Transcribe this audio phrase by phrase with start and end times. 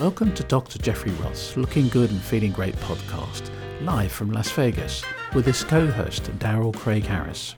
[0.00, 0.78] Welcome to Dr.
[0.78, 3.50] Jeffrey Roth's Looking Good and Feeling Great podcast,
[3.82, 5.04] live from Las Vegas,
[5.34, 7.54] with his co host, Darrell Craig Harris.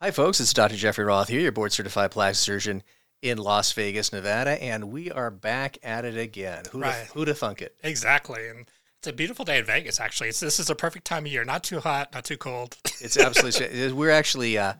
[0.00, 0.38] Hi, folks.
[0.40, 0.76] It's Dr.
[0.76, 2.82] Jeffrey Roth here, your board certified plastic surgeon
[3.22, 6.62] in Las Vegas, Nevada, and we are back at it again.
[6.70, 6.94] Who'd, Right.
[6.94, 7.74] have, who'd have thunk it?
[7.82, 8.46] Exactly.
[8.48, 10.28] And it's a beautiful day in Vegas, actually.
[10.28, 11.44] It's, this is a perfect time of year.
[11.44, 12.76] Not too hot, not too cold.
[13.00, 13.92] It's absolutely.
[13.92, 14.74] we're actually uh,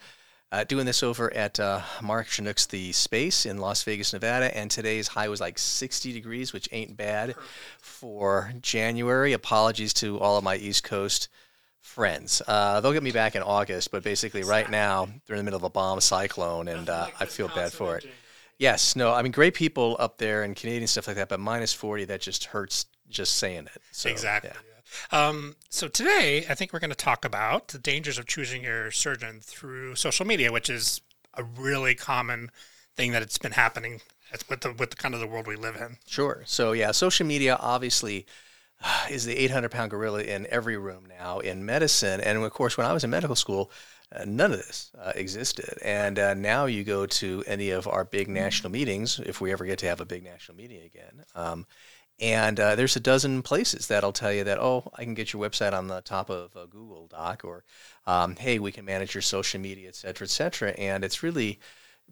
[0.53, 4.71] uh, doing this over at uh, Mark Shunock's The Space in Las Vegas, Nevada, and
[4.71, 7.35] today's high was like 60 degrees, which ain't bad
[7.81, 9.33] for January.
[9.33, 11.29] Apologies to all of my East Coast
[11.81, 12.43] friends.
[12.47, 15.59] Uh, they'll get me back in August, but basically right now they're in the middle
[15.59, 18.07] of a bomb cyclone, and uh, I feel bad for it.
[18.59, 21.73] Yes, no, I mean great people up there and Canadian stuff like that, but minus
[21.73, 23.83] 40 that just hurts just saying it.
[23.93, 24.51] So, exactly.
[24.53, 24.76] yeah.
[25.11, 28.91] Um, so today, I think we're going to talk about the dangers of choosing your
[28.91, 31.01] surgeon through social media, which is
[31.35, 32.51] a really common
[32.97, 34.01] thing that it's been happening
[34.49, 35.99] with the with the kind of the world we live in.
[36.07, 36.43] Sure.
[36.47, 38.27] So yeah, social media obviously
[39.11, 42.21] is the 800 pound gorilla in every room now in medicine.
[42.21, 43.71] And of course, when I was in medical school,
[44.15, 45.79] uh, none of this uh, existed.
[45.83, 49.65] And uh, now you go to any of our big national meetings, if we ever
[49.65, 51.25] get to have a big national meeting again.
[51.35, 51.67] Um,
[52.19, 55.43] and uh, there's a dozen places that'll tell you that, oh, I can get your
[55.43, 57.65] website on the top of a Google Doc, or
[58.07, 60.71] um, hey, we can manage your social media, et cetera, et cetera.
[60.71, 61.59] And it's really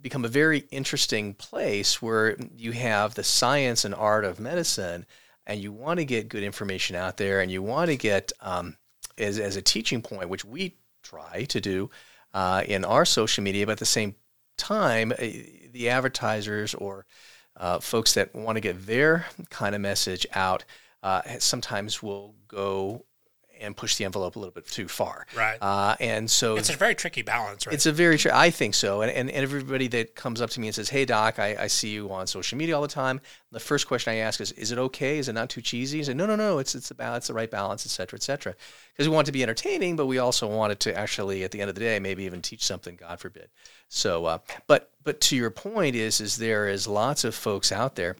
[0.01, 5.07] become a very interesting place where you have the science and art of medicine,
[5.47, 8.77] and you want to get good information out there, and you want to get um,
[9.17, 11.91] as, as a teaching point, which we try to do
[12.33, 14.17] uh, in our social media, but at the same
[14.57, 15.17] time, uh,
[15.73, 17.07] the advertisers or
[17.57, 20.65] uh, folks that want to get their kind of message out
[21.03, 23.05] uh, sometimes will go
[23.65, 25.27] and push the envelope a little bit too far.
[25.37, 25.59] Right.
[25.61, 27.75] Uh, and so It's a very tricky balance, right?
[27.75, 28.31] it's a very true.
[28.33, 29.03] I think so.
[29.03, 31.67] And, and, and everybody that comes up to me and says, Hey, doc, I, I
[31.67, 33.21] see you on social media all the time.
[33.51, 35.19] The first question I ask is, Is it okay?
[35.19, 36.01] Is it not too cheesy?
[36.01, 36.59] I say, No, no, no.
[36.59, 38.55] It's, it's, about, it's the right balance, et cetera, et cetera.
[38.93, 41.51] Because we want it to be entertaining, but we also want it to actually, at
[41.51, 43.49] the end of the day, maybe even teach something, God forbid.
[43.89, 47.97] So, uh, but, but to your point is, is there is lots of folks out
[47.97, 48.17] there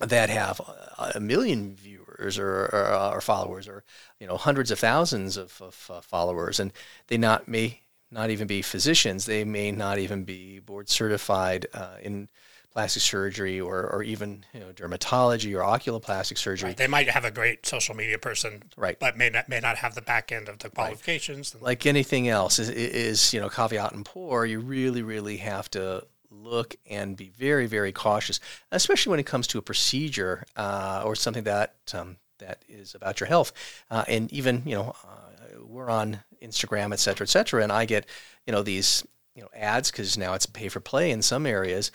[0.00, 2.01] that have a- a million viewers
[2.38, 3.84] or, or, or followers or
[4.18, 6.60] you know hundreds of thousands of, of uh, followers.
[6.60, 6.72] And
[7.08, 9.26] they not may not even be physicians.
[9.26, 12.28] They may not even be board certified uh, in
[12.72, 16.72] plastic surgery or, or even you know dermatology or oculoplastic surgery.
[16.72, 18.98] They might have a great social media person, Right.
[18.98, 21.54] but may not may not have the back end of the qualifications.
[21.60, 26.76] like anything else is, is you know caveat emptor you really really have to look
[26.88, 31.44] and be very very cautious especially when it comes to a procedure uh, or something
[31.44, 33.52] that um, that is about your health
[33.90, 37.84] uh, and even you know uh, we're on instagram et cetera et cetera and i
[37.84, 38.06] get
[38.46, 41.90] you know these you know ads because now it's pay for play in some areas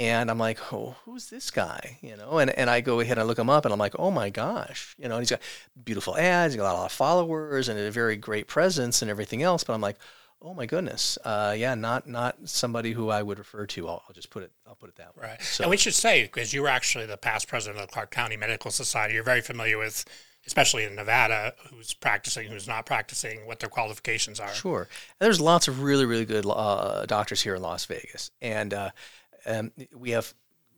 [0.00, 1.98] and I'm like, oh, who's this guy?
[2.00, 4.10] You know, and, and I go ahead and look him up and I'm like, oh
[4.10, 5.42] my gosh, you know, he's got
[5.84, 9.42] beautiful ads, he's got a lot of followers and a very great presence and everything
[9.42, 9.62] else.
[9.62, 9.98] But I'm like,
[10.42, 13.88] oh my goodness, uh, yeah, not not somebody who I would refer to.
[13.88, 15.28] I'll, I'll just put it, I'll put it that way.
[15.28, 15.42] Right.
[15.42, 18.10] So and we should say, because you were actually the past president of the Clark
[18.10, 20.04] County Medical Society, you're very familiar with,
[20.46, 24.52] especially in Nevada, who's practicing, who's not practicing, what their qualifications are.
[24.54, 24.82] Sure.
[24.82, 28.90] And there's lots of really, really good uh, doctors here in Las Vegas, and uh,
[29.46, 30.32] um, we have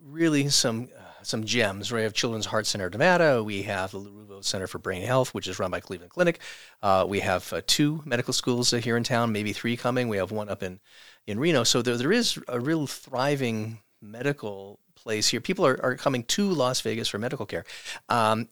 [0.04, 1.92] really some uh, some gems.
[1.92, 3.42] We have Children's Heart Center of Nevada.
[3.42, 6.40] We have the Lou Ruvo Center for Brain Health, which is run by Cleveland Clinic.
[6.82, 10.08] Uh, we have uh, two medical schools uh, here in town, maybe three coming.
[10.08, 10.80] We have one up in
[11.26, 11.64] in Reno.
[11.64, 15.40] So there, there is a real thriving medical place here.
[15.40, 17.64] People are, are coming to Las Vegas for medical care.
[18.08, 18.48] Um,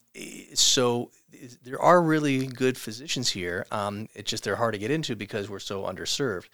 [0.55, 1.11] so
[1.63, 3.67] there are really good physicians here.
[3.71, 6.49] Um, it's just they're hard to get into because we're so underserved.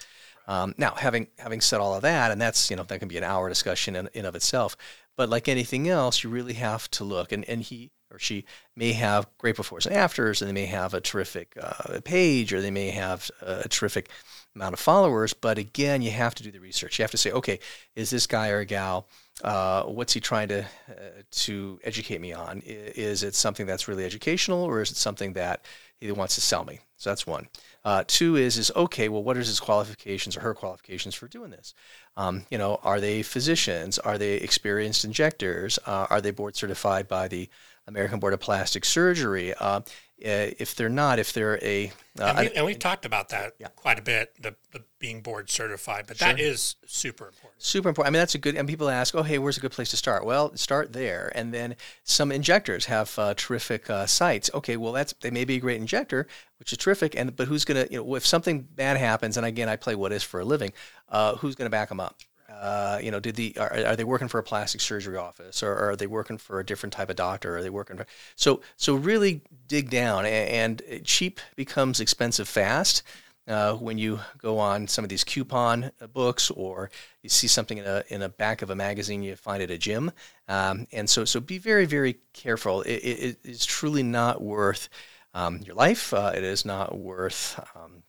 [0.47, 3.19] Um, now, having having said all of that, and that's you know that can be
[3.19, 4.77] an hour discussion in, in of itself.
[5.17, 8.45] But like anything else, you really have to look, and, and he or she
[8.77, 12.61] may have great befores and afters, and they may have a terrific uh, page, or
[12.61, 14.09] they may have a terrific
[14.55, 15.33] amount of followers.
[15.33, 16.99] But again, you have to do the research.
[16.99, 17.59] You have to say, okay,
[17.95, 19.09] is this guy or gal?
[19.43, 22.63] Uh, what's he trying to uh, to educate me on?
[22.65, 25.65] Is it something that's really educational, or is it something that
[26.01, 26.81] he wants to sell me?
[26.97, 27.49] So that's one.
[27.87, 29.09] Uh, two is is okay.
[29.09, 31.73] Well, what are his qualifications or her qualifications for doing this?
[32.17, 34.01] Um, you know, are they physicians?
[34.01, 35.79] Are they experienced injectors?
[35.87, 37.49] Uh, are they board certified by the
[37.87, 39.55] American Board of Plastic Surgery?
[39.55, 39.83] Uh,
[40.19, 44.03] if they're not, if they're a uh, And, we, we've talked about that quite a
[44.03, 47.63] bit, the, the being board certified, but that is super important.
[47.63, 48.11] super important.
[48.11, 48.57] I mean, that's a good.
[48.57, 51.53] And people ask, "Oh, hey, where's a good place to start?" Well, start there, and
[51.53, 54.51] then some injectors have uh, terrific uh, sites.
[54.55, 56.27] Okay, well, that's they may be a great injector,
[56.59, 57.15] which is terrific.
[57.15, 60.13] And but who's gonna, you know, if something bad happens, and again, I play what
[60.13, 60.73] is for a living,
[61.11, 62.17] uh, who's gonna back them up?
[62.61, 65.75] Uh, you know, did the are, are they working for a plastic surgery office, or,
[65.75, 67.57] are they working for a different type of doctor?
[67.57, 73.03] Are they working for so so really dig down, and, and cheap becomes expensive fast
[73.47, 76.91] uh, when you go on some of these coupon books or
[77.23, 79.79] you see something in a in a back of a magazine you find at a
[79.79, 80.11] gym,
[80.49, 82.83] um, and so so be very very careful.
[82.83, 84.89] It, it, it is truly not worth
[85.35, 86.15] um, your life.
[86.15, 88.03] Uh, it is not worth um,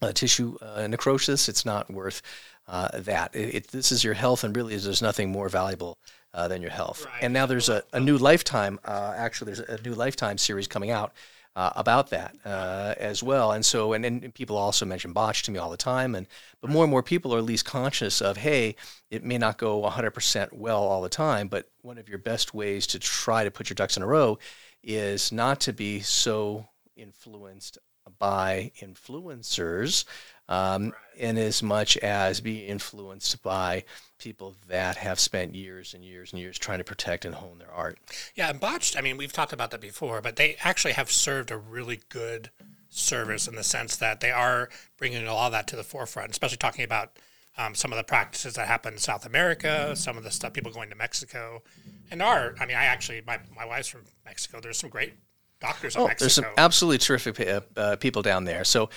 [0.00, 0.56] uh, tissue
[0.88, 1.48] necrosis.
[1.48, 2.22] It's not worth
[2.68, 3.34] uh, that.
[3.34, 5.98] It, it, this is your health, and really, there's nothing more valuable
[6.34, 7.06] uh, than your health.
[7.06, 7.22] Right.
[7.22, 8.78] And now there's a, a new Lifetime.
[8.84, 11.12] Uh, actually, there's a new Lifetime series coming out
[11.56, 13.50] uh, about that uh, as well.
[13.50, 16.14] And so, and, and people also mention botch to me all the time.
[16.14, 16.28] And
[16.60, 18.76] but more and more people are at least conscious of, hey,
[19.10, 22.86] it may not go 100% well all the time, but one of your best ways
[22.88, 24.38] to try to put your ducks in a row
[24.84, 27.78] is not to be so influenced
[28.18, 30.04] by influencers
[30.48, 33.84] um, in as much as be influenced by
[34.18, 37.70] people that have spent years and years and years trying to protect and hone their
[37.72, 37.98] art.
[38.34, 38.96] Yeah, and botched.
[38.96, 42.50] I mean, we've talked about that before, but they actually have served a really good
[42.90, 46.30] service in the sense that they are bringing a lot of that to the forefront,
[46.30, 47.18] especially talking about
[47.58, 50.72] um, some of the practices that happen in South America, some of the stuff people
[50.72, 51.62] going to Mexico,
[52.10, 52.54] and are.
[52.60, 54.60] I mean, I actually my my wife's from Mexico.
[54.60, 55.14] There's some great
[55.60, 56.24] doctors in Oh, Mexico.
[56.24, 58.64] there's some absolutely terrific uh, uh, people down there.
[58.64, 58.90] So,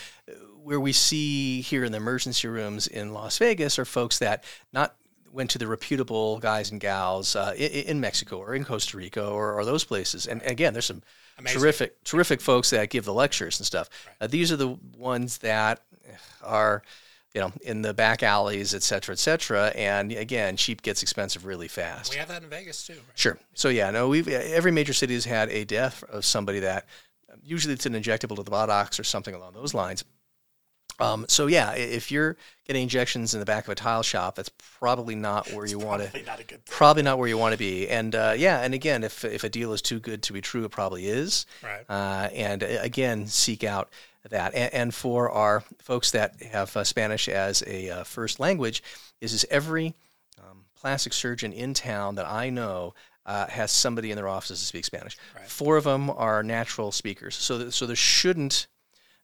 [0.63, 4.95] where we see here in the emergency rooms in Las Vegas are folks that not
[5.31, 9.25] went to the reputable guys and gals uh, in, in Mexico or in Costa Rica
[9.25, 10.27] or, or those places.
[10.27, 11.03] And again, there's some
[11.39, 11.61] Amazing.
[11.61, 13.89] terrific, terrific folks that give the lectures and stuff.
[14.19, 15.81] Uh, these are the ones that
[16.43, 16.83] are,
[17.33, 19.67] you know, in the back alleys, et cetera, et cetera.
[19.67, 22.11] And again, cheap gets expensive really fast.
[22.11, 22.93] we have that in Vegas too.
[22.93, 23.01] Right?
[23.15, 23.39] Sure.
[23.53, 26.85] So yeah, no, we've every major city has had a death of somebody that
[27.41, 30.03] usually it's an injectable to the buttocks or something along those lines.
[31.01, 34.51] Um, so yeah, if you're getting injections in the back of a tile shop, that's
[34.80, 36.09] probably not where you want to.
[36.09, 36.75] Probably not a good thing.
[36.75, 37.89] Probably not where you want to be.
[37.89, 40.63] And uh, yeah, and again, if if a deal is too good to be true,
[40.65, 41.45] it probably is.
[41.63, 41.83] Right.
[41.89, 43.89] Uh, and uh, again, seek out
[44.30, 44.53] that.
[44.53, 48.83] And, and for our folks that have uh, Spanish as a uh, first language,
[49.19, 49.95] is is every
[50.39, 52.94] um, plastic surgeon in town that I know
[53.25, 55.18] uh, has somebody in their offices to speak Spanish.
[55.45, 58.68] Four of them are natural speakers, so th- so there shouldn't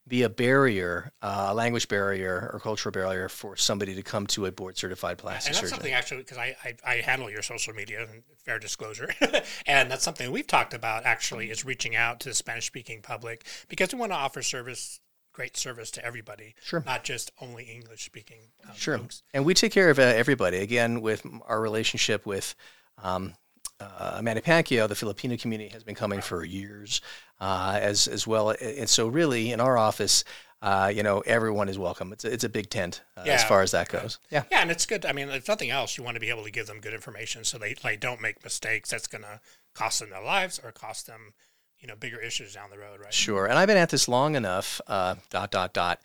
[0.07, 4.45] be a barrier, uh, a language barrier or cultural barrier for somebody to come to
[4.45, 5.75] a board certified plastic And that's surgeon.
[5.77, 9.09] something actually because I, I, I handle your social media, and fair disclosure,
[9.65, 13.45] and that's something we've talked about actually is reaching out to the Spanish speaking public
[13.67, 14.99] because we want to offer service,
[15.33, 16.81] great service to everybody, Sure.
[16.85, 18.39] not just only English speaking.
[18.65, 18.97] Um, Sure.
[18.97, 19.23] folks.
[19.33, 20.57] And we take care of uh, everybody.
[20.59, 22.55] Again, with our relationship with
[23.03, 23.33] um,
[23.79, 27.01] uh, Manny Pacquiao, the Filipino community has been coming for years,
[27.39, 28.49] uh, as as well.
[28.49, 30.23] And so, really, in our office,
[30.61, 32.11] uh, you know, everyone is welcome.
[32.11, 34.19] It's a, it's a big tent uh, as far as that goes.
[34.31, 34.43] Yeah.
[34.51, 35.05] Yeah, and it's good.
[35.05, 37.43] I mean, if nothing else, you want to be able to give them good information
[37.43, 38.89] so they like don't make mistakes.
[38.89, 39.39] That's going to
[39.75, 41.33] cost them their lives or cost them,
[41.79, 43.13] you know, bigger issues down the road, right?
[43.13, 43.45] Sure.
[43.45, 44.81] And I've been at this long enough.
[44.87, 46.01] Uh, dot dot dot.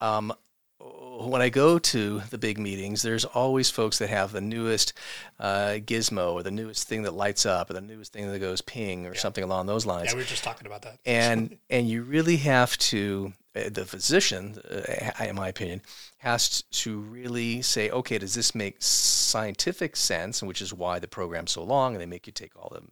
[0.00, 0.32] Um,
[1.18, 4.92] when I go to the big meetings, there's always folks that have the newest
[5.40, 8.60] uh, gizmo or the newest thing that lights up or the newest thing that goes
[8.60, 10.08] ping or something along those lines.
[10.08, 10.98] Yeah, we were just talking about that.
[11.04, 15.80] and and you really have to uh, the physician uh, in my opinion
[16.18, 20.42] has to really say okay does this make scientific sense?
[20.42, 22.82] Which is why the program's so long and they make you take all the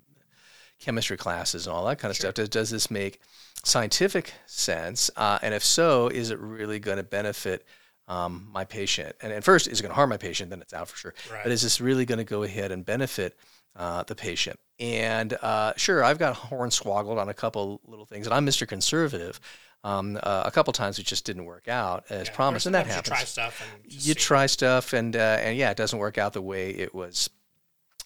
[0.81, 2.35] chemistry classes and all that kind of stuff.
[2.35, 3.21] Does, does this make
[3.63, 5.11] scientific sense?
[5.17, 7.65] Uh, and if so is it really going to benefit
[8.09, 10.75] um, my patient and, and first is it going to harm my patient then it's
[10.75, 11.43] out for sure Right.
[11.43, 13.37] but is this really going to go ahead and benefit
[13.77, 18.35] uh, the patient and uh, sure i've got hornswoggled on a couple little things and
[18.35, 19.41] i'm mr conservative
[19.85, 22.87] um, uh, a couple times it just didn't work out as Yeah, promised and that
[22.87, 25.99] happens You try stuff and you see- try stuff and uh, and yeah, it doesn't
[25.99, 27.29] work out the way it was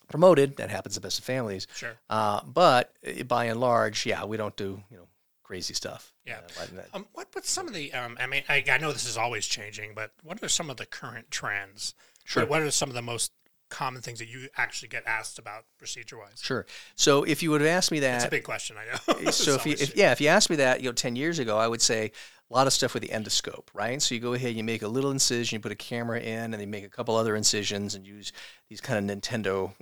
[0.08, 0.56] promoted.
[0.56, 1.66] That happens to best of families.
[1.74, 1.92] Sure.
[2.10, 5.06] Uh, but uh, by and large, yeah, we don't do you know
[5.48, 6.12] crazy stuff.
[6.26, 6.40] Yeah.
[6.60, 6.86] Like.
[6.92, 7.92] Um, what what's some of the?
[7.94, 10.76] Um, I mean, I, I know this is always changing, but what are some of
[10.76, 11.94] the current trends?
[12.24, 12.42] Sure.
[12.42, 13.32] What, what are some of the most
[13.70, 16.40] common things that you actually get asked about procedure wise?
[16.42, 16.66] Sure.
[16.96, 19.30] So if you would have asked me that, It's a big question, I know.
[19.30, 21.56] so if you, if, yeah, if you asked me that, you know, ten years ago,
[21.56, 22.12] I would say,
[22.50, 24.00] a lot of stuff with the endoscope, right?
[24.00, 26.60] So you go ahead, you make a little incision, you put a camera in, and
[26.60, 28.32] you make a couple other incisions, and use
[28.70, 29.72] these kind of Nintendo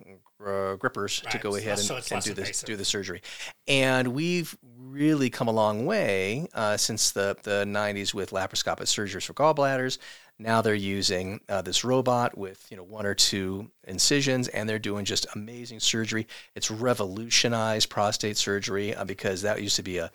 [0.44, 1.32] uh, grippers right.
[1.32, 3.22] to go ahead so and, and do this do the surgery.
[3.68, 9.24] And we've really come a long way uh, since the the 90s with laparoscopic surgeries
[9.24, 9.98] for gallbladders.
[10.38, 14.78] Now they're using uh, this robot with you know one or two incisions, and they're
[14.78, 16.26] doing just amazing surgery.
[16.54, 20.10] It's revolutionized prostate surgery uh, because that used to be a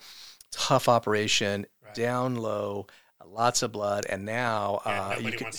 [0.52, 2.06] tough operation, right.
[2.06, 2.88] down low,
[3.26, 5.52] lots of blood, and now yeah, uh, you, can,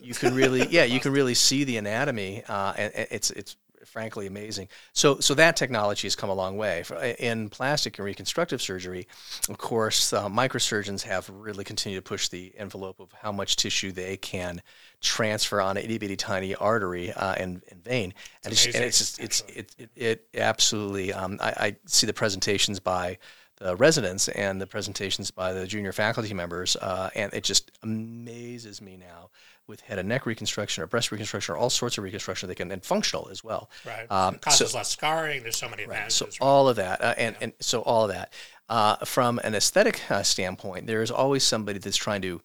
[0.00, 3.56] you can really yeah you can really see the anatomy, uh, and, and it's it's
[3.94, 4.68] frankly amazing.
[4.92, 6.82] So, so that technology has come a long way.
[7.18, 9.06] In plastic and reconstructive surgery,
[9.48, 13.92] of course, uh, microsurgeons have really continued to push the envelope of how much tissue
[13.92, 14.62] they can
[15.00, 18.14] transfer on an itty bitty tiny artery uh, and, and, vein.
[18.42, 21.12] And it's, and it's just it's it, it, it absolutely.
[21.12, 23.18] Um, I, I, see the presentations by
[23.64, 28.82] the residents and the presentations by the junior faculty members, uh, and it just amazes
[28.82, 29.30] me now
[29.66, 32.70] with head and neck reconstruction or breast reconstruction or all sorts of reconstruction they can
[32.70, 33.70] and functional as well.
[33.86, 34.10] Right.
[34.10, 35.42] Um, causes so, less scarring.
[35.42, 36.20] There's so many advantages.
[36.20, 36.32] Right.
[36.34, 36.46] So right?
[36.46, 37.44] all of that, uh, and yeah.
[37.44, 38.34] and so all of that.
[38.68, 42.42] Uh, from an aesthetic uh, standpoint, there is always somebody that's trying to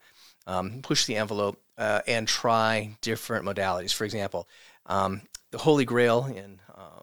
[0.48, 3.94] um, push the envelope uh, and try different modalities.
[3.94, 4.48] For example,
[4.86, 7.00] um, the holy grail in uh,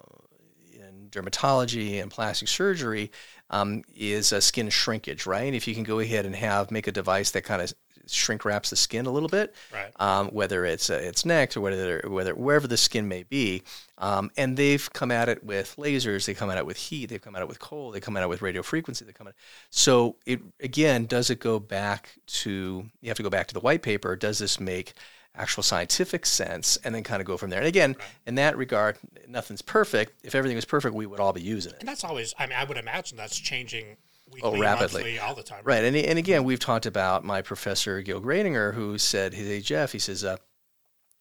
[0.72, 3.10] in dermatology and plastic surgery
[3.50, 5.52] um, is skin shrinkage, right?
[5.52, 7.72] If you can go ahead and have make a device that kind of
[8.08, 9.90] shrink wraps the skin a little bit, right.
[9.96, 13.62] um, whether it's uh, it's neck or whether whether wherever the skin may be.
[13.98, 17.20] Um, and they've come at it with lasers, they come at it with heat, they've
[17.20, 19.30] come at it with cold, they come at it with radio frequency, they come at
[19.30, 19.36] it.
[19.70, 23.60] So it again, does it go back to you have to go back to the
[23.60, 24.14] white paper?
[24.16, 24.94] Does this make
[25.36, 27.58] actual scientific sense and then kind of go from there.
[27.58, 28.08] And again, right.
[28.26, 28.96] in that regard,
[29.28, 30.24] nothing's perfect.
[30.24, 31.80] If everything was perfect, we would all be using it.
[31.80, 35.34] And that's always, I mean, I would imagine that's changing oh, weekly, oh, rapidly, all
[35.34, 35.60] the time.
[35.64, 35.84] Right.
[35.84, 39.98] And, and again, we've talked about my professor, Gil Gradinger, who said, hey, Jeff, he
[39.98, 40.36] says, uh,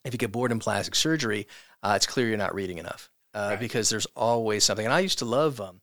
[0.04, 1.48] if you get bored in plastic surgery,
[1.84, 3.60] uh, it's clear you're not reading enough uh, right.
[3.60, 4.86] because there's always something.
[4.86, 5.82] And I used to love um,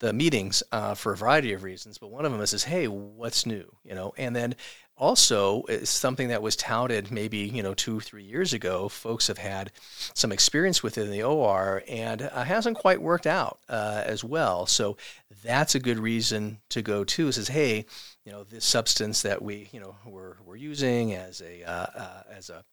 [0.00, 2.88] the meetings uh, for a variety of reasons, but one of them is, is, hey,
[2.88, 3.64] what's new?
[3.84, 4.54] You know, and then
[4.98, 9.38] also it's something that was touted maybe you know two three years ago folks have
[9.38, 9.70] had
[10.12, 14.24] some experience with it in the or and uh, hasn't quite worked out uh, as
[14.24, 14.96] well so
[15.44, 17.84] that's a good reason to go to says hey
[18.24, 22.22] you know this substance that we you know we're, we're using as a uh, uh
[22.36, 22.64] as a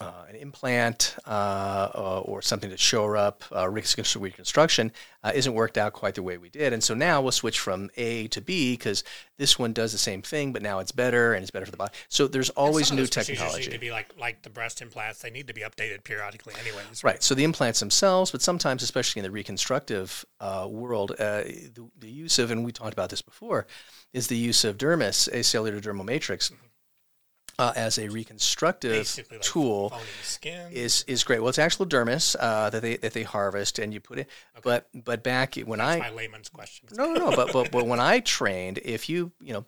[0.00, 4.92] uh, an implant uh, uh, or something to shore up uh, reconstruction
[5.22, 6.72] uh, isn't worked out quite the way we did.
[6.72, 9.04] And so now we'll switch from A to B because
[9.36, 11.76] this one does the same thing, but now it's better and it's better for the
[11.76, 11.92] body.
[12.08, 13.66] So there's always new technology.
[13.66, 17.04] Need to be like like the breast implants; they need to be updated periodically, anyways.
[17.04, 17.22] Right.
[17.22, 22.38] So the implants themselves, but sometimes, especially in the reconstructive uh, world, the, the, use
[22.38, 23.66] of and we talked about this before,
[24.12, 26.50] is the use of dermis, acellular dermal matrix.
[26.50, 26.66] Mm-hmm
[27.60, 29.92] uh, as a reconstructive like tool
[30.72, 31.40] is is great.
[31.40, 34.28] Well, it's actual dermis uh, that they that they harvest and you put it.
[34.56, 34.62] Okay.
[34.62, 36.88] But but back when That's I my layman's question.
[36.92, 37.36] No, no, no.
[37.36, 39.64] but but but when I trained, if you you know.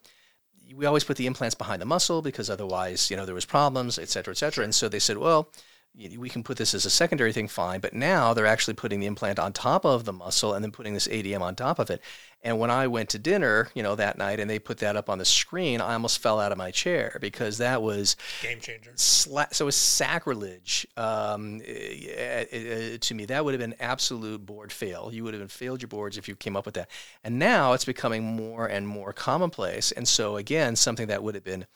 [0.74, 3.98] We always put the implants behind the muscle because otherwise, you know, there was problems,
[3.98, 4.64] et cetera, et cetera.
[4.64, 5.50] And so they said, well,
[5.94, 7.80] we can put this as a secondary thing, fine.
[7.80, 10.94] But now they're actually putting the implant on top of the muscle and then putting
[10.94, 12.00] this ADM on top of it.
[12.42, 15.10] And when I went to dinner, you know, that night and they put that up
[15.10, 18.92] on the screen, I almost fell out of my chair because that was game changer.
[18.96, 23.26] Sla- so it was sacrilege um, eh, eh, eh, to me.
[23.26, 25.10] That would have been absolute board fail.
[25.12, 26.90] You would have been failed your boards if you came up with that.
[27.22, 29.92] And now it's becoming more and more commonplace.
[29.92, 31.66] And so again, something that would have been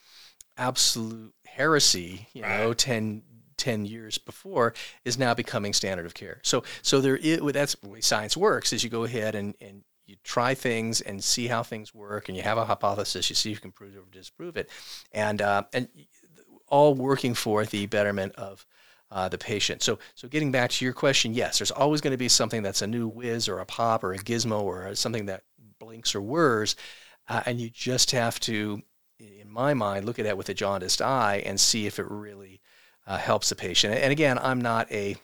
[0.57, 2.59] absolute heresy, you right.
[2.59, 3.23] know, 10
[3.57, 6.41] 10 years before is now becoming standard of care.
[6.43, 9.83] So so there is, that's the way science works is you go ahead and, and
[10.07, 13.51] you try things and see how things work and you have a hypothesis, you see
[13.51, 14.71] if you can prove it or disprove it.
[15.13, 15.89] And uh, and
[16.69, 18.67] all working for the betterment of
[19.11, 19.83] uh, the patient.
[19.83, 22.83] So, so getting back to your question, yes, there's always going to be something that's
[22.83, 25.45] a new whiz or a pop or a gizmo or something that
[25.79, 26.77] blinks or whirs,
[27.29, 28.83] uh, and you just have to,
[29.19, 32.61] in my mind, look at that with a jaundiced eye and see if it really
[33.07, 33.95] uh, helps the patient.
[33.95, 35.17] And again, I'm not a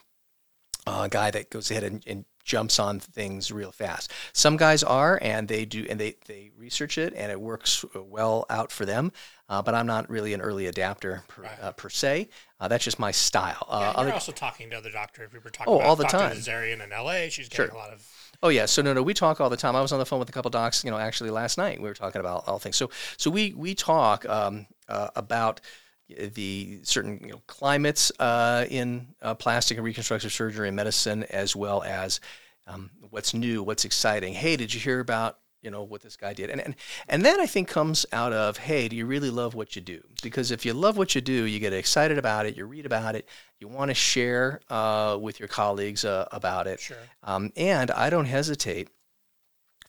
[0.87, 4.11] uh, guy that goes ahead and, and, jumps on things real fast.
[4.33, 8.47] Some guys are, and they do, and they they research it, and it works well
[8.51, 9.13] out for them.
[9.49, 11.63] Uh, but I'm not really an early adapter per, right.
[11.63, 12.29] uh, per se.
[12.59, 13.65] Uh, that's just my style.
[13.69, 15.33] Uh, yeah, you're other, also talking to other doctors.
[15.33, 16.19] We were talking oh, about all the Dr.
[16.19, 16.37] time.
[16.37, 17.29] Nazarian in LA.
[17.29, 17.69] She's getting sure.
[17.69, 18.05] a lot of.
[18.43, 19.77] Oh yeah, so no, no, we talk all the time.
[19.77, 21.81] I was on the phone with a couple docs, you know, actually last night.
[21.81, 22.77] We were talking about all things.
[22.77, 25.61] So, so we we talk um, uh, about
[26.09, 31.57] the certain you know, climates uh, in uh, plastic and reconstructive surgery and medicine, as
[31.57, 32.21] well as
[32.67, 34.35] um, what's new, what's exciting.
[34.35, 36.75] Hey, did you hear about you know what this guy did and, and
[37.09, 40.03] and then i think comes out of hey do you really love what you do
[40.21, 43.15] because if you love what you do you get excited about it you read about
[43.15, 43.29] it
[43.61, 46.97] you want to share uh, with your colleagues uh, about it Sure.
[47.23, 48.89] um, and i don't hesitate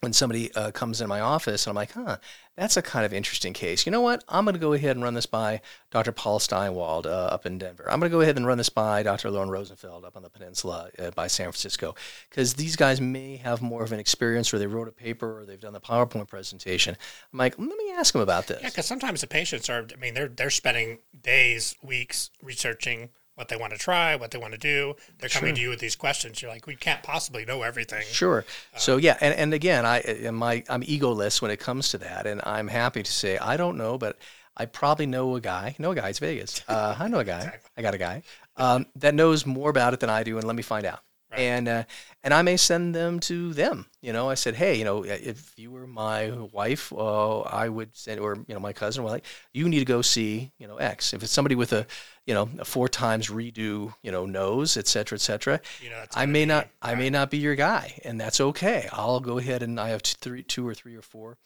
[0.04, 2.18] when somebody uh, comes in my office and I'm like, huh,
[2.56, 3.84] that's a kind of interesting case.
[3.86, 4.22] You know what?
[4.28, 6.12] I'm going to go ahead and run this by Dr.
[6.12, 7.90] Paul Steinwald uh, up in Denver.
[7.90, 9.30] I'm going to go ahead and run this by Dr.
[9.30, 11.94] Lorne Rosenfeld up on the peninsula uh, by San Francisco
[12.28, 15.46] because these guys may have more of an experience or they wrote a paper or
[15.46, 16.96] they've done the PowerPoint presentation.
[17.32, 18.60] I'm like, let me ask them about this.
[18.62, 19.86] Yeah, because sometimes the patients are.
[19.92, 24.38] I mean, they're they're spending days, weeks researching what they want to try, what they
[24.38, 24.94] want to do.
[25.18, 26.40] They're coming to you with these questions.
[26.40, 28.02] You're like, we can't possibly know everything.
[28.06, 28.44] Sure.
[28.76, 32.26] So yeah, and, and again, I am my I'm egoless when it comes to that,
[32.26, 34.18] and I'm happy to say I don't know, but
[34.56, 35.74] I probably know a guy.
[35.78, 36.08] Know a guy.
[36.08, 36.62] It's Vegas.
[36.68, 37.58] Uh, I know a guy.
[37.76, 38.22] I got a guy
[38.56, 41.00] um, that knows more about it than I do, and let me find out.
[41.32, 41.84] And uh,
[42.24, 43.86] and I may send them to them.
[44.00, 47.94] You know, I said, hey, you know, if you were my wife, uh, I would
[47.94, 50.78] send, or you know, my cousin, well, like, you need to go see, you know,
[50.78, 51.12] X.
[51.12, 51.86] If it's somebody with a,
[52.26, 56.02] you know, a four times redo, you know, nose, et cetera, et cetera, You know,
[56.14, 58.88] I may not I may not be your guy, and that's okay.
[58.92, 61.36] I'll go ahead and I have t- three, two or three or four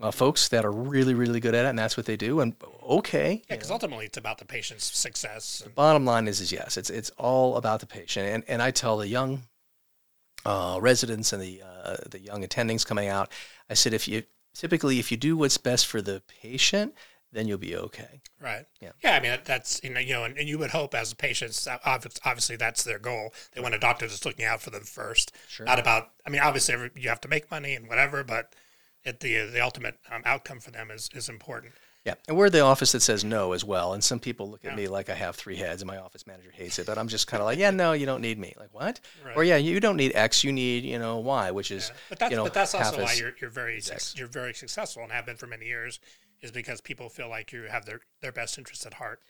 [0.00, 2.38] uh, folks that are really really good at it, and that's what they do.
[2.40, 2.54] And
[2.88, 5.62] okay, Yeah, because ultimately it's about the patient's success.
[5.64, 8.28] And, bottom line is is yes, it's it's all about the patient.
[8.28, 9.42] And and I tell the young
[10.46, 13.30] uh, residents and the uh, the young attendings coming out,
[13.68, 14.22] I said if you
[14.54, 16.94] typically if you do what's best for the patient,
[17.32, 18.20] then you'll be okay.
[18.40, 18.64] right.
[18.80, 18.90] Yeah.
[19.04, 19.16] Yeah.
[19.16, 21.66] I mean, that- that's you know, you know, and, and you would hope as patients,
[21.66, 23.32] uh, obvi- obviously that's their goal.
[23.52, 25.32] They want a doctor that's looking out for them first.
[25.48, 25.66] Sure.
[25.66, 26.10] Not about.
[26.26, 28.54] I mean, obviously every, you have to make money and whatever, but
[29.04, 31.72] it, the the ultimate um, outcome for them is is important.
[32.06, 33.92] Yeah, and we're the office that says no as well.
[33.92, 36.50] And some people look at me like I have three heads, and my office manager
[36.50, 36.86] hates it.
[36.86, 38.54] But I'm just kind of like, yeah, no, you don't need me.
[38.58, 39.00] Like what?
[39.36, 42.30] Or yeah, you don't need X, you need you know Y, which is But that's
[42.30, 43.82] you know, but that's also why you're, you're very
[44.14, 46.00] you're very successful and have been for many years,
[46.40, 49.20] is because people feel like you have their their best interests at heart.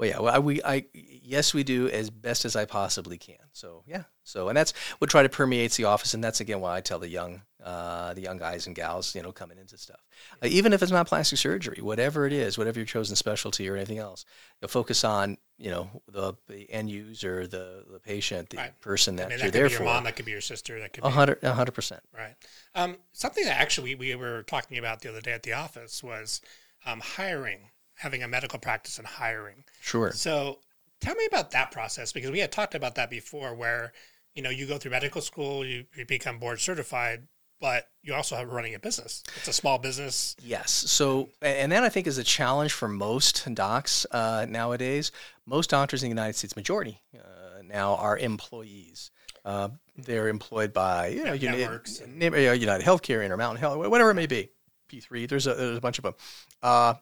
[0.00, 3.36] Well, yeah, well, I, we, I, yes, we do as best as I possibly can.
[3.52, 6.76] So, yeah, so, and that's what try to permeates the office, and that's again why
[6.76, 10.00] I tell the young, uh, the young guys and gals, you know, coming into stuff,
[10.42, 13.76] uh, even if it's not plastic surgery, whatever it is, whatever your chosen specialty or
[13.76, 14.24] anything else,
[14.62, 18.80] you'll focus on, you know, the, the end user, the, the patient, the Right.
[18.80, 19.84] person that I mean, you're that could there be your for.
[19.84, 22.00] mom, that could be your sister, that could A be hundred, a hundred percent.
[22.16, 22.36] right.
[22.74, 26.02] Um, something that actually we, we were talking about the other day at the office
[26.02, 26.40] was
[26.86, 27.68] um, hiring,
[28.00, 29.62] having a medical practice and hiring.
[29.82, 30.10] Sure.
[30.12, 30.58] So
[31.00, 33.92] tell me about that process because we had talked about that before where,
[34.34, 37.28] you know, you go through medical school, you, you become board certified,
[37.60, 39.22] but you also have running a business.
[39.36, 40.34] It's a small business.
[40.42, 40.70] Yes.
[40.70, 45.12] So, and that I think is a challenge for most docs uh, nowadays.
[45.44, 49.10] Most doctors in the United States, majority uh, now, are employees.
[49.44, 53.76] Uh, they're employed by you know Yeah, Uni- networks and- uh, United Healthcare, Intermountain Health,
[53.76, 54.48] whatever it may be.
[54.90, 55.28] P3.
[55.28, 56.14] There's a there's a bunch of them,
[56.62, 56.94] uh,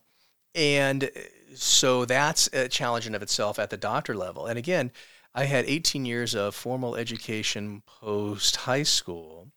[0.54, 1.08] and uh,
[1.54, 4.46] so that's a challenge in of itself at the doctor level.
[4.46, 4.92] And again,
[5.34, 9.48] I had 18 years of formal education post high school.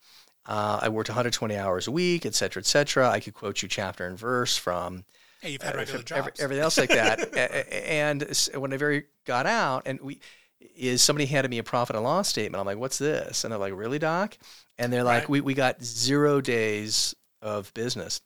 [0.45, 3.10] Uh, I worked 120 hours a week, et cetera, et cetera.
[3.10, 5.04] I could quote you chapter and verse from
[5.41, 7.19] Hey, you've had regular Uh, every- everything else like that.
[7.71, 8.21] And
[8.56, 10.19] when I very got out, and we
[10.75, 12.60] is somebody handed me a profit and loss statement.
[12.60, 14.38] I'm like, "What's this?" And I'm like, "Really, doc?"
[14.77, 15.30] And they're like, Right.
[15.30, 18.21] "We we got zero days of business."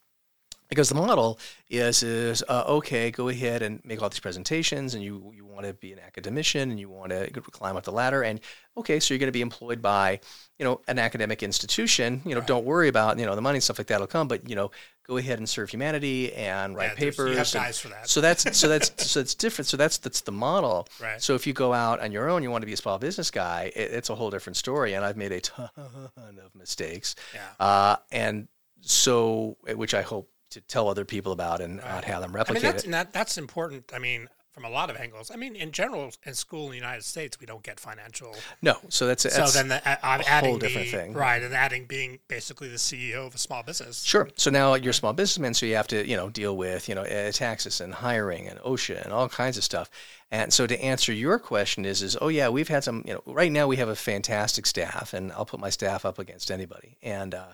[0.68, 1.38] Because the model
[1.70, 5.64] is is uh, okay, go ahead and make all these presentations, and you you want
[5.66, 8.40] to be an academician, and you want to climb up the ladder, and
[8.76, 10.20] okay, so you're going to be employed by,
[10.58, 12.20] you know, an academic institution.
[12.24, 14.48] You know, don't worry about you know the money and stuff like that'll come, but
[14.50, 14.70] you know,
[15.06, 17.30] go ahead and serve humanity and write Yeah, papers.
[17.30, 18.08] you have and- guys for that.
[18.08, 19.68] so that's so that's so it's different.
[19.68, 20.88] So that's that's the model.
[21.00, 21.22] Right.
[21.22, 23.30] So if you go out on your own, you want to be a small business
[23.30, 24.94] guy, it, it's a whole different story.
[24.94, 27.14] And I've made a ton of mistakes.
[27.34, 27.64] Yeah.
[27.64, 28.48] Uh, and
[28.82, 32.34] so, which I hope to tell other people about and not have them I mean,
[32.34, 32.90] replicate that's, it.
[32.92, 33.92] that, that's important.
[33.94, 35.30] I mean, from a lot of angles.
[35.30, 38.34] I mean, in general, in school in the United States, we don't get financial.
[38.62, 38.78] No.
[38.88, 41.12] So that's, So then the, uh, a adding whole different the- thing.
[41.12, 41.42] right?
[41.42, 44.02] And adding being basically the CEO of a small business.
[44.02, 44.30] Sure.
[44.36, 46.94] So now you're a small businessman, so you have to, you know, deal with, you
[46.94, 49.90] know, uh, taxes and hiring and OSHA and all kinds of stuff.
[50.30, 53.22] And so to answer your question is, is oh yeah, we've had some, you know,
[53.26, 56.96] right now we have a fantastic staff, and I'll put my staff up against anybody.
[57.02, 57.48] And uh,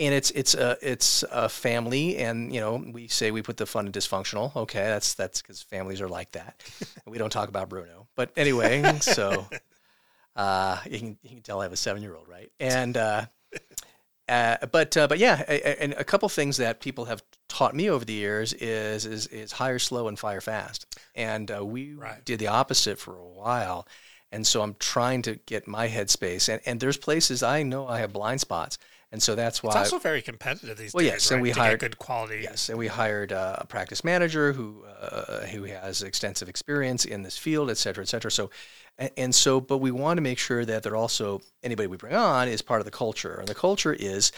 [0.00, 3.66] and it's it's a it's a family, and you know, we say we put the
[3.66, 4.54] fun in dysfunctional.
[4.56, 6.62] Okay, that's that's because families are like that.
[7.06, 9.52] we don't talk about Bruno, but anyway, so
[10.36, 12.50] uh, you can you can tell I have a seven year old, right?
[12.60, 13.26] And uh,
[14.28, 17.90] uh, but uh, but yeah, a- and a couple things that people have taught me
[17.90, 20.86] over the years is is, is hire slow and fire fast,
[21.16, 22.22] and uh, we Right.
[22.24, 23.88] did the opposite for a while,
[24.30, 27.98] and so I'm trying to get my headspace, and and there's places I know I
[27.98, 28.78] have blind spots,
[29.12, 29.70] and so that's why.
[29.70, 31.12] It's also very competitive these Well, days.
[31.12, 32.40] yes, and right, we to hired- good quality.
[32.42, 37.22] Yes, and we hired uh, a practice manager who uh, who has extensive experience in
[37.22, 38.30] this field, et cetera, et cetera.
[38.30, 38.50] So,
[38.98, 42.14] and, and so, but we want to make sure that they're also anybody we bring
[42.14, 44.32] on is part of the culture, and the culture is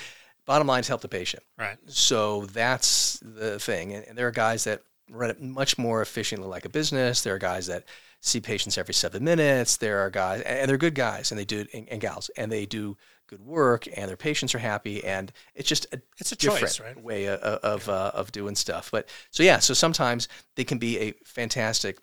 [0.44, 1.42] bottom line is help the patient.
[1.58, 1.76] Right.
[1.87, 6.48] So that's the thing, and, and there are guys that run it much more efficiently
[6.48, 7.22] like a business.
[7.22, 7.85] There are guys that
[8.20, 9.76] see patients every seven minutes.
[9.76, 12.64] There are guys, and they're good guys, and they do and, and gals, and they
[12.66, 12.96] do
[13.33, 16.81] good work, and their patients are happy, and it's just a It's a different choice,
[16.81, 17.03] right?
[17.03, 18.90] way of of, uh, of doing stuff.
[18.90, 21.99] But so yeah, so sometimes they can be a fantastic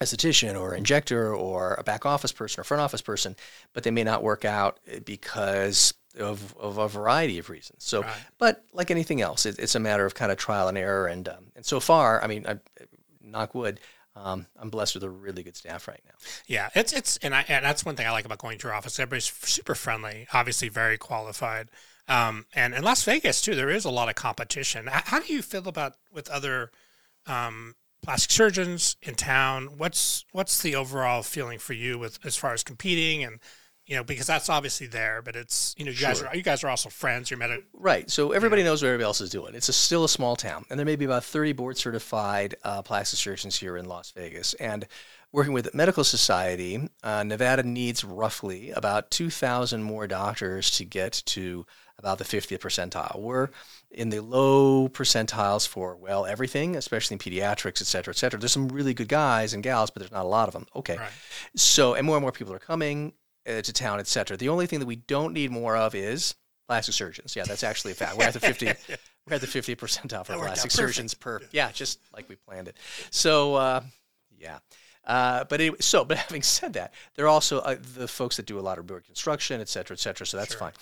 [0.00, 3.36] esthetician or injector or a back office person or front office person,
[3.72, 7.84] but they may not work out because of, of a variety of reasons.
[7.84, 8.16] So, Right.
[8.38, 11.06] but like anything else, it, it's a matter of kind of trial and error.
[11.08, 12.58] And um, and so far, I mean, I,
[13.20, 13.80] knock wood,
[14.22, 16.14] um, I'm blessed with a really good staff right now.
[16.46, 18.74] Yeah, it's it's and I and that's one thing I like about going to your
[18.74, 18.98] office.
[18.98, 21.70] Everybody's super friendly, obviously very qualified.
[22.08, 24.88] Um, and in Las Vegas too, there is a lot of competition.
[24.90, 26.70] How do you feel about with other
[27.26, 29.74] um, plastic surgeons in town?
[29.76, 33.40] What's what's the overall feeling for you with as far as competing and
[33.88, 36.62] you know because that's obviously there, but it's you know you guys are you guys
[36.62, 37.30] are also friends.
[37.30, 38.08] You're met at Right.
[38.10, 39.54] So everybody knows what everybody else is doing.
[39.54, 42.82] It's a, still a small town, and there may be about 30 board certified uh,
[42.82, 44.52] plastic surgeons here in Las Vegas.
[44.54, 44.86] And
[45.32, 51.64] working with Medical Society, uh, Nevada needs roughly about 2,000 more doctors to get to
[51.98, 53.18] about the 50th percentile.
[53.18, 53.48] We're
[53.90, 58.38] in the low percentiles for, well, everything, especially in pediatrics, et cetera, et cetera.
[58.38, 60.66] There's some really good guys and gals, but there's not a lot of them.
[60.76, 60.96] Okay.
[60.96, 61.10] Right.
[61.56, 63.14] So, and more and more people are coming
[63.48, 64.36] uh, to town, et cetera.
[64.36, 66.34] The only thing that we don't need more of is
[66.68, 67.34] plastic surgeons.
[67.34, 68.16] Yeah, that's actually a fact.
[68.18, 68.66] We're at the 50,
[69.26, 72.28] we're at the 50 percentile for That worked out plastic surgeons per, yeah, just like
[72.28, 72.76] we planned it.
[73.10, 73.80] So, uh,
[74.38, 74.58] yeah.
[75.06, 78.44] Uh, but anyway, so, but having said that, there are also uh, the folks that
[78.44, 80.26] do a lot of board construction, et cetera, et cetera.
[80.26, 80.58] So that's Sure.
[80.58, 80.72] fine.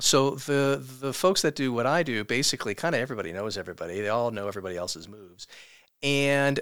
[0.00, 4.00] So the the folks that do what I do, basically, kind of everybody knows everybody.
[4.00, 5.46] They all know everybody else's moves,
[6.02, 6.60] and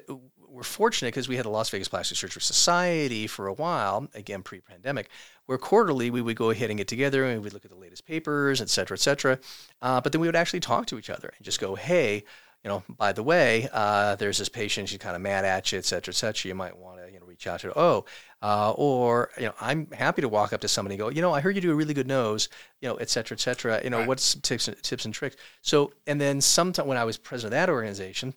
[0.52, 4.42] we're fortunate because we had the Las Vegas Plastic Surgery Society for a while, again
[4.42, 5.08] pre-pandemic,
[5.46, 8.06] where quarterly we would go ahead and get together and we'd look at the latest
[8.06, 9.38] papers, et cetera, et cetera.
[9.80, 12.22] Uh, but then we would actually talk to each other and just go, hey,
[12.62, 15.78] you know, by the way, uh, there's this patient, she's kind of mad at you,
[15.78, 16.48] et cetera, et cetera.
[16.48, 17.72] You might want to, you know, reach out to her.
[17.74, 18.04] Oh,
[18.42, 21.32] uh, or, you know, I'm happy to walk up to somebody and go, you know,
[21.32, 22.48] I heard you do a really good nose,
[22.80, 23.80] you know, et cetera, et cetera.
[23.82, 24.08] You know, Right.
[24.08, 25.36] what's tips, tips and tricks?
[25.62, 28.34] So, and then sometime when I was president of that organization,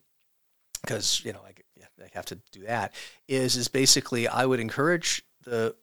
[0.82, 1.54] because you know I,
[2.06, 2.94] yeah, I have to do that
[3.28, 5.76] is is basically I would encourage the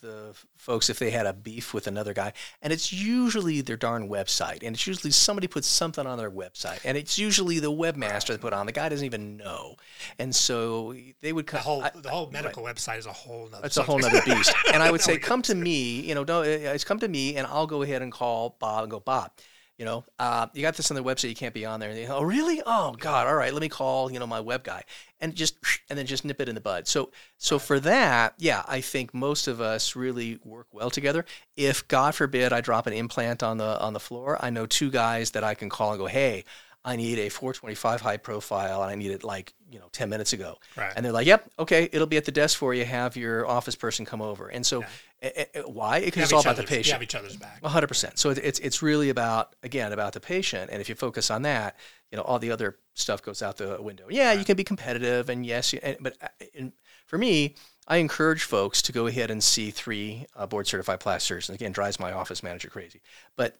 [0.00, 4.08] the folks if they had a beef with another guy and it's usually their darn
[4.08, 8.28] website and it's usually somebody puts something on their website and it's usually the webmaster
[8.28, 9.74] that put on the guy doesn't even know
[10.20, 13.66] and so they would the whole I- the whole medical website is a whole nother.
[13.66, 14.28] it's a whole subject.
[14.28, 14.54] nother beast.
[14.72, 17.44] And I would say, come to me, you know, don't, it's come to me and
[17.48, 19.32] I'll go ahead and call Bob and go, Bob,
[19.80, 21.88] you know, uh, you got this on the website, you can't be on there.
[21.88, 22.60] And they, oh, really?
[22.66, 23.26] Oh, God.
[23.26, 23.50] All right.
[23.50, 24.84] Let me call, you know, my web guy
[25.20, 25.56] and just,
[25.88, 26.86] and then just nip it in the bud.
[26.86, 31.24] So, so for that, yeah, I think most of us really work well together.
[31.56, 34.90] If God forbid I drop an implant on the, on the floor, I know two
[34.90, 36.44] guys that I can call and go, hey,
[36.84, 40.32] I need a 425 high profile and I need it like, you know, 10 minutes
[40.32, 40.56] ago.
[40.76, 40.92] Right.
[40.96, 42.86] And they're like, yep, okay, it'll be at the desk for you.
[42.86, 44.48] Have your office person come over.
[44.48, 44.80] And so,
[45.20, 46.00] eh, eh, eh, why?
[46.02, 46.92] Because it's all about the other's- You patient.
[46.94, 47.60] have each other's back.
[47.62, 48.18] A hundred percent.
[48.18, 51.76] So it's it's really about again about the patient, and if you focus on that,
[52.10, 54.06] you know all the other stuff goes out the window.
[54.08, 56.16] Yeah, you can be competitive, and yes, you, and, but
[56.54, 56.72] in,
[57.06, 57.56] for me,
[57.88, 61.54] I encourage folks to go ahead and see three uh, board certified plastic surgeons.
[61.56, 63.02] Again, drives my office manager crazy,
[63.36, 63.58] but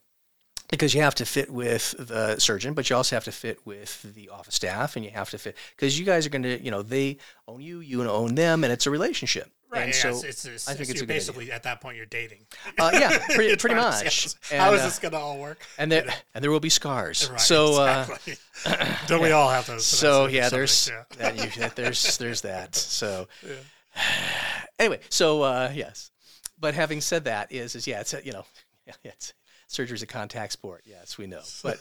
[0.70, 4.02] because you have to fit with the surgeon, but you also have to fit with
[4.14, 6.70] the office staff, and you have to fit because you guys are going to, you
[6.70, 9.50] know, they own you, you own them, and it's a relationship.
[9.70, 9.83] Right.
[9.83, 11.16] And yeah, so it's, it's, I think it's you're a good idea.
[11.16, 12.40] basically at that point you're dating.
[12.76, 14.35] Uh, yeah, pretty, pretty much.
[14.50, 15.61] And, How is uh, this going to all work?
[15.78, 17.30] and there and there will be scars.
[17.30, 18.37] Right, so exactly.
[19.06, 19.87] Don't we all have those?
[19.87, 22.74] so yeah, the there's that you, that there's there's that.
[22.74, 23.28] So
[24.78, 26.11] anyway, so uh, yes,
[26.59, 28.44] but having said that, is is yeah, it's you know,
[28.87, 29.35] yeah, it's
[29.70, 30.83] surgery's a contact sport.
[30.85, 31.40] Yes, we know.
[31.62, 31.78] But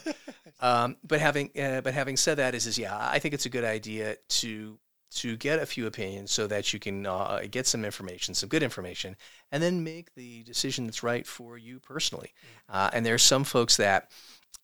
[0.60, 3.50] um, but having uh, but having said that, is is yeah, I think it's a
[3.50, 4.78] good idea to
[5.12, 8.62] to get a few opinions so that you can uh, get some information, some good
[8.62, 9.16] information,
[9.50, 12.32] and then make the decision that's right for you personally.
[12.68, 14.10] Uh, and there's some folks that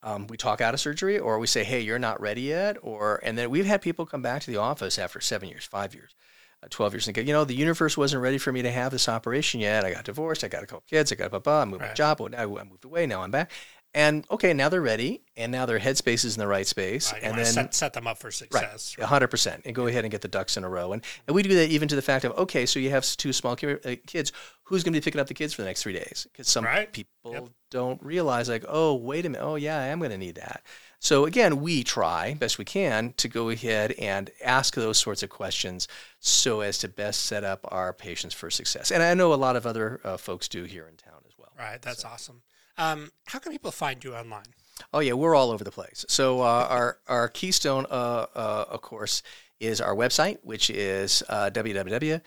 [0.03, 3.21] um, we talk out of surgery, or we say, "Hey, you're not ready yet," or
[3.25, 6.15] and then we've had people come back to the office after seven years, five years,
[6.63, 8.93] uh, twelve years, and go, "You know, the universe wasn't ready for me to have
[8.93, 9.85] this operation yet.
[9.85, 11.63] I got divorced, I got a couple kids, I got blah blah.
[11.63, 13.51] I moved my job, I moved away, now I'm back."
[13.97, 17.23] And okay, now they're ready, and now their headspace is in the right space, Right,
[17.25, 18.95] and then set, set them up for success.
[18.99, 20.93] Right, hundred percent, and go ahead and get the ducks in a row.
[20.93, 23.33] And and we do that even to the fact of okay, so you have two
[23.33, 24.33] small uh, kids.
[24.65, 26.27] Who's going to be picking up the kids for the next three days?
[26.31, 26.93] Because some Right.
[26.93, 27.49] people Yep.
[27.71, 30.63] don't realize, like, oh, wait a minute, oh yeah, I am going to need that.
[30.99, 35.31] So again, we try best we can to go ahead and ask those sorts of
[35.31, 35.87] questions
[36.21, 38.91] so as to best set up our patients for success.
[38.91, 41.53] And I know a lot of other uh, folks do here in town as well.
[41.59, 42.43] Right, that's awesome.
[42.79, 44.47] Um, how can people find you online?
[44.93, 46.05] Oh yeah, we're all over the place.
[46.09, 49.23] So uh, our our keystone, uh, uh, of course,
[49.59, 52.21] is our website, which is uh, www.jjroth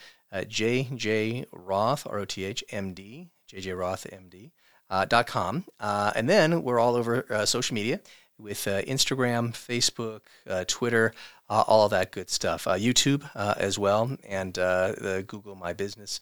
[2.11, 4.51] r o t h m d jjrothmd
[4.89, 7.99] uh, dot com, uh, and then we're all over uh, social media
[8.39, 11.13] with uh, Instagram, Facebook, uh, Twitter,
[11.49, 12.65] uh, all of that good stuff.
[12.67, 16.19] Uh, YouTube uh, as well, and uh, the Google My Business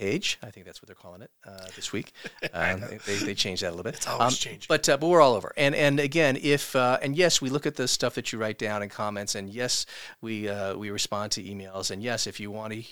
[0.00, 0.38] page.
[0.42, 2.12] I think that's what they're calling it uh, this week.
[2.52, 3.94] Um, they, they changed that a little bit.
[3.94, 4.66] It's always changing.
[4.68, 5.52] But uh, but we're all over.
[5.56, 8.58] And and again, if uh, and yes, we look at the stuff that you write
[8.58, 9.86] down in comments, and yes,
[10.20, 12.82] we uh, we respond to emails, and yes, if you want to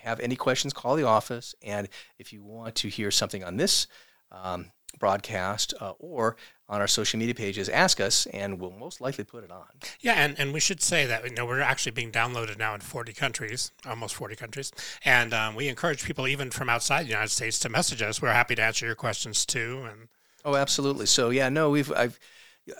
[0.00, 3.86] have any questions, call the office, and if you want to hear something on this.
[4.32, 6.36] Um, broadcast uh, or
[6.68, 9.64] on our social media pages ask us and we'll most likely put it on
[10.00, 12.80] Yeah, and, and we should say that you know we're actually being downloaded now in
[12.80, 14.72] 40 countries, almost 40 countries,
[15.04, 18.22] and um, we encourage people even from outside the United States to message us.
[18.22, 19.86] We're happy to answer your questions too.
[19.90, 20.08] And
[20.44, 21.06] Oh, absolutely.
[21.06, 22.18] So yeah, no, we've I've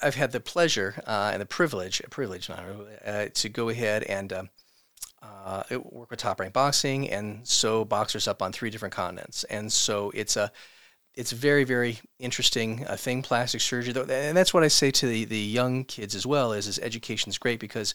[0.03, 2.65] I've had the pleasure uh, and the privilege, privilege not
[3.05, 4.51] uh, to go ahead and um,
[5.23, 9.73] uh, work with Top Rank Boxing and sew boxers up on three different continents, and
[9.73, 10.53] so it's a
[11.15, 15.25] it's very very interesting uh, thing plastic surgery and that's what i say to the,
[15.25, 17.95] the young kids as well is is education is great because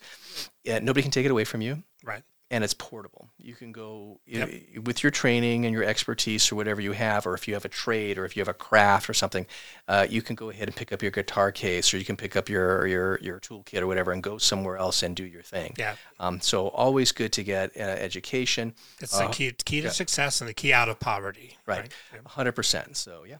[0.69, 1.83] uh, nobody can take it away from you.
[2.03, 3.27] Right, and it's portable.
[3.39, 7.33] You can go you- with your training and your expertise or whatever you have, or
[7.33, 9.47] if you have a trade or if you have a craft or something,
[9.87, 12.35] uh, you can go ahead and pick up your guitar case or you can pick
[12.35, 15.73] up your your your toolkit or whatever and go somewhere else and do your thing.
[15.77, 18.75] yeah, Um, so always good to get uh, education.
[18.99, 21.57] it's the key key to success and the key out of poverty.
[21.65, 22.19] Right, Yeah.
[22.27, 22.95] hundred percent.
[22.97, 23.37] So yeah.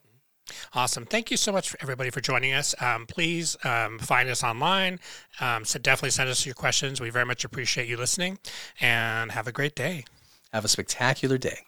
[0.73, 1.05] Awesome.
[1.05, 2.75] Thank you so much, for everybody, for joining us.
[2.81, 4.99] Um, please um, find us online.
[5.39, 7.01] Um, so definitely send us your questions.
[7.01, 8.39] We very much appreciate you listening,
[8.79, 10.05] and have a great day.
[10.53, 11.59] Have a spectacular day.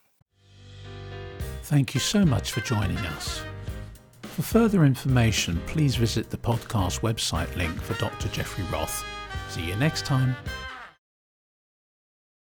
[1.64, 3.42] Thank you so much for joining us.
[4.22, 8.30] For further information, please visit the podcast website link for Dr.
[8.30, 9.04] Jeffrey Roth.
[9.50, 10.36] See you next time.